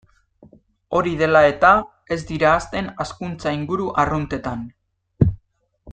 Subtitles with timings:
[0.99, 1.73] Hori dela eta,
[2.17, 4.69] ez dira hazten hazkuntza-inguru arruntetan.